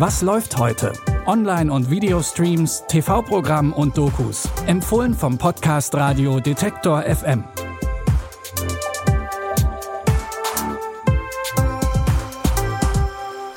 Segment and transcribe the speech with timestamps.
[0.00, 0.94] Was läuft heute?
[1.26, 4.48] Online- und Videostreams, TV-Programm und Dokus.
[4.66, 7.44] Empfohlen vom Podcast Radio Detektor FM.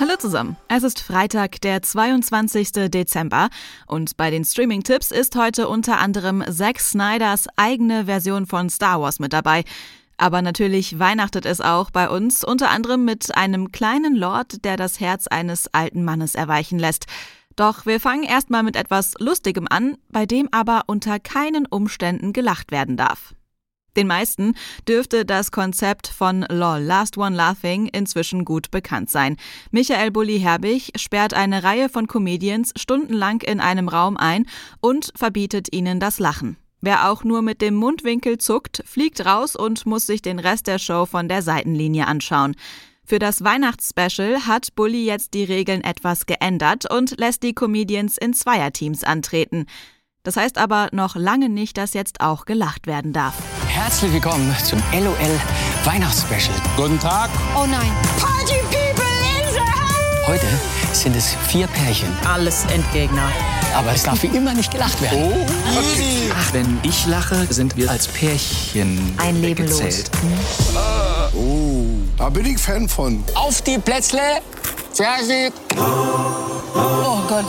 [0.01, 0.57] Hallo zusammen.
[0.67, 2.89] Es ist Freitag, der 22.
[2.89, 3.47] Dezember
[3.87, 9.19] und bei den Streaming-Tipps ist heute unter anderem Zack Snyders eigene Version von Star Wars
[9.19, 9.63] mit dabei.
[10.17, 14.99] Aber natürlich weihnachtet es auch bei uns, unter anderem mit einem kleinen Lord, der das
[14.99, 17.05] Herz eines alten Mannes erweichen lässt.
[17.55, 22.71] Doch wir fangen erstmal mit etwas Lustigem an, bei dem aber unter keinen Umständen gelacht
[22.71, 23.33] werden darf.
[23.95, 24.55] Den meisten
[24.87, 29.37] dürfte das Konzept von LOL, Last One Laughing, inzwischen gut bekannt sein.
[29.69, 34.47] Michael Bulli Herbig sperrt eine Reihe von Comedians stundenlang in einem Raum ein
[34.81, 36.57] und verbietet ihnen das Lachen.
[36.85, 40.79] Wer auch nur mit dem Mundwinkel zuckt, fliegt raus und muss sich den Rest der
[40.79, 42.57] Show von der Seitenlinie anschauen.
[43.05, 48.33] Für das Weihnachtsspecial hat Bully jetzt die Regeln etwas geändert und lässt die Comedians in
[48.33, 49.67] Zweierteams antreten.
[50.23, 53.35] Das heißt aber noch lange nicht, dass jetzt auch gelacht werden darf.
[53.69, 55.15] Herzlich willkommen zum LOL
[55.85, 56.55] Weihnachtsspecial.
[56.75, 57.29] Guten Tag.
[57.55, 57.93] Oh nein.
[58.19, 59.02] Party people.
[60.25, 60.45] Heute
[60.93, 62.07] sind es vier Pärchen.
[62.25, 63.29] Alles Endgegner.
[63.75, 65.19] Aber es darf wie immer nicht gelacht werden.
[65.21, 66.31] Oh, okay.
[66.33, 70.09] Ach, wenn ich lache, sind wir als Pärchen Ein Leben gezählt.
[71.35, 71.83] Oh,
[72.17, 73.21] da bin ich Fan von.
[73.35, 74.21] Auf die Plätzle.
[74.93, 75.51] Fertig.
[75.75, 77.45] Oh Gott.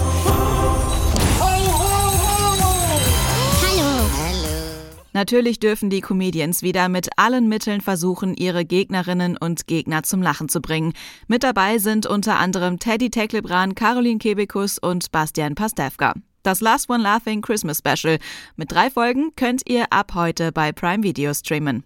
[5.15, 10.49] Natürlich dürfen die Comedians wieder mit allen Mitteln versuchen, ihre Gegnerinnen und Gegner zum Lachen
[10.49, 10.93] zu bringen.
[11.29, 16.15] Mit dabei sind unter anderem Teddy Teklebran, Caroline Kebekus und Bastian Pastewka.
[16.43, 18.19] Das Last One Laughing Christmas Special.
[18.57, 21.85] Mit drei Folgen könnt ihr ab heute bei Prime Video streamen.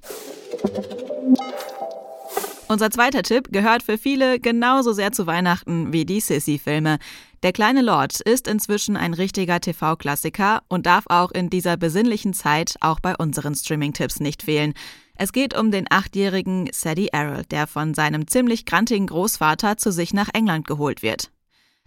[2.70, 6.98] Unser zweiter Tipp gehört für viele genauso sehr zu Weihnachten wie die Sissy-Filme.
[7.42, 12.76] Der kleine Lord ist inzwischen ein richtiger TV-Klassiker und darf auch in dieser besinnlichen Zeit
[12.80, 14.74] auch bei unseren Streaming-Tipps nicht fehlen.
[15.14, 20.12] Es geht um den achtjährigen Sadie Errol, der von seinem ziemlich grantigen Großvater zu sich
[20.12, 21.30] nach England geholt wird.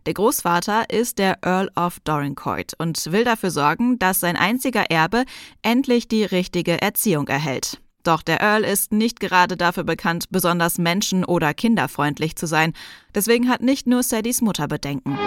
[0.08, 5.26] Der Großvater ist der Earl of Dorincourt und will dafür sorgen, dass sein einziger Erbe
[5.62, 7.81] endlich die richtige Erziehung erhält.
[8.04, 12.74] Doch der Earl ist nicht gerade dafür bekannt, besonders menschen- oder kinderfreundlich zu sein.
[13.14, 15.18] Deswegen hat nicht nur Sadies Mutter Bedenken.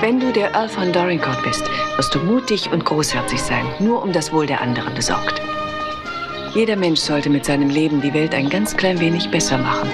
[0.00, 1.64] Wenn du der Earl von Dorincourt bist,
[1.96, 5.40] wirst du mutig und großherzig sein, nur um das Wohl der anderen besorgt.
[6.54, 9.88] Jeder Mensch sollte mit seinem Leben die Welt ein ganz klein wenig besser machen.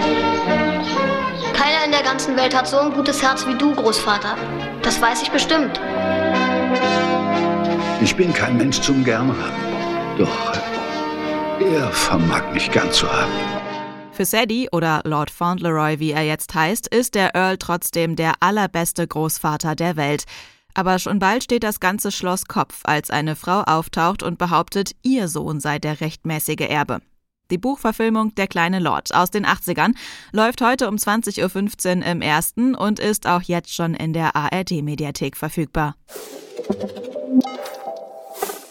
[1.54, 4.36] Keiner in der ganzen Welt hat so ein gutes Herz wie du, Großvater.
[4.82, 5.80] Das weiß ich bestimmt.
[8.00, 9.77] Ich bin kein Mensch zum Gern haben.
[10.18, 10.52] Doch
[11.60, 13.32] er vermag mich gern zu haben.
[14.12, 19.06] Für Sadie oder Lord Fauntleroy, wie er jetzt heißt, ist der Earl trotzdem der allerbeste
[19.06, 20.24] Großvater der Welt.
[20.74, 25.28] Aber schon bald steht das ganze Schloss Kopf, als eine Frau auftaucht und behauptet, ihr
[25.28, 27.00] Sohn sei der rechtmäßige Erbe.
[27.50, 29.94] Die Buchverfilmung Der kleine Lord aus den 80ern
[30.32, 35.36] läuft heute um 20.15 Uhr im ersten und ist auch jetzt schon in der ARD-Mediathek
[35.36, 35.94] verfügbar.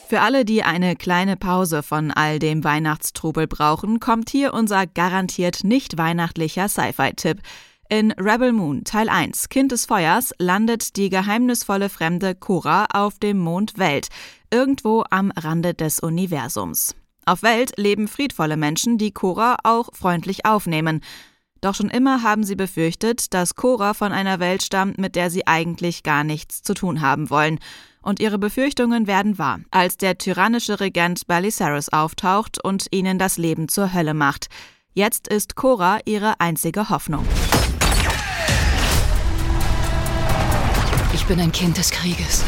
[0.07, 5.65] Für alle, die eine kleine Pause von all dem Weihnachtstrubel brauchen, kommt hier unser garantiert
[5.65, 7.41] nicht weihnachtlicher Sci-Fi-Tipp.
[7.89, 13.37] In Rebel Moon Teil 1 Kind des Feuers landet die geheimnisvolle fremde Cora auf dem
[13.37, 14.07] Mond Welt,
[14.49, 16.95] irgendwo am Rande des Universums.
[17.25, 21.01] Auf Welt leben friedvolle Menschen, die Cora auch freundlich aufnehmen.
[21.61, 25.47] Doch schon immer haben sie befürchtet, dass Cora von einer Welt stammt, mit der sie
[25.47, 27.59] eigentlich gar nichts zu tun haben wollen.
[28.01, 33.67] Und ihre Befürchtungen werden wahr, als der tyrannische Regent Balisaris auftaucht und ihnen das Leben
[33.67, 34.47] zur Hölle macht.
[34.93, 37.25] Jetzt ist Cora ihre einzige Hoffnung.
[41.13, 42.43] Ich bin ein Kind des Krieges.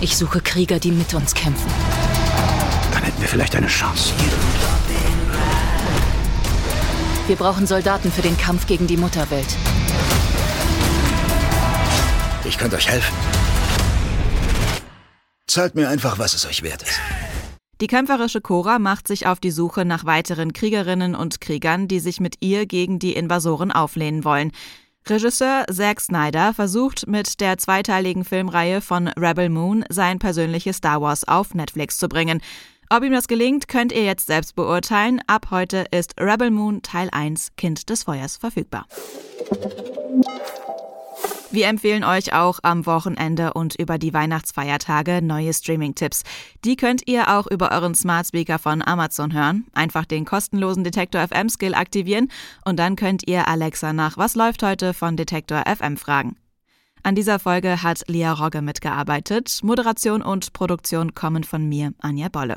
[0.00, 1.70] Ich suche Krieger, die mit uns kämpfen.
[2.92, 4.14] Dann hätten wir vielleicht eine Chance.
[7.28, 9.54] Wir brauchen Soldaten für den Kampf gegen die Mutterwelt.
[12.46, 13.14] Ich könnte euch helfen.
[15.46, 16.98] Zahlt mir einfach, was es euch wert ist.
[17.82, 22.18] Die kämpferische Cora macht sich auf die Suche nach weiteren Kriegerinnen und Kriegern, die sich
[22.18, 24.50] mit ihr gegen die Invasoren auflehnen wollen.
[25.06, 31.28] Regisseur Zack Snyder versucht mit der zweiteiligen Filmreihe von Rebel Moon sein persönliches Star Wars
[31.28, 32.40] auf Netflix zu bringen.
[32.90, 35.20] Ob ihm das gelingt, könnt ihr jetzt selbst beurteilen.
[35.26, 38.86] Ab heute ist Rebel Moon Teil 1 Kind des Feuers verfügbar.
[41.50, 46.22] Wir empfehlen euch auch am Wochenende und über die Weihnachtsfeiertage neue Streaming-Tipps.
[46.64, 49.66] Die könnt ihr auch über euren Smart Speaker von Amazon hören.
[49.74, 52.30] Einfach den kostenlosen Detektor FM Skill aktivieren
[52.64, 56.36] und dann könnt ihr Alexa nach Was läuft heute von Detektor FM fragen.
[57.02, 59.60] An dieser Folge hat Lia Rogge mitgearbeitet.
[59.62, 62.56] Moderation und Produktion kommen von mir, Anja Bolle.